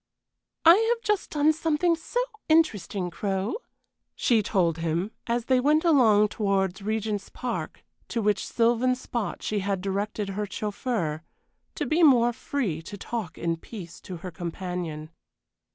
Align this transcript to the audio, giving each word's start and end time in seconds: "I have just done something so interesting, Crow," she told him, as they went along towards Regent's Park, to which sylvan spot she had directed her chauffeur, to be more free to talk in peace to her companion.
"I 0.65 0.77
have 0.89 1.01
just 1.03 1.29
done 1.29 1.53
something 1.53 1.95
so 1.95 2.19
interesting, 2.49 3.11
Crow," 3.11 3.57
she 4.15 4.41
told 4.41 4.79
him, 4.79 5.11
as 5.27 5.45
they 5.45 5.59
went 5.59 5.85
along 5.85 6.29
towards 6.29 6.81
Regent's 6.81 7.29
Park, 7.29 7.83
to 8.07 8.19
which 8.19 8.47
sylvan 8.47 8.95
spot 8.95 9.43
she 9.43 9.59
had 9.59 9.79
directed 9.79 10.29
her 10.29 10.47
chauffeur, 10.47 11.21
to 11.75 11.85
be 11.85 12.01
more 12.01 12.33
free 12.33 12.81
to 12.81 12.97
talk 12.97 13.37
in 13.37 13.57
peace 13.57 14.01
to 14.01 14.17
her 14.25 14.31
companion. 14.31 15.11